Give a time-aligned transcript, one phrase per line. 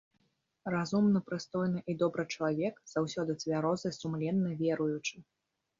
[0.75, 5.15] Разумны, прыстойны і добры чалавек, заўсёды цвярозы, сумленны, веруючы.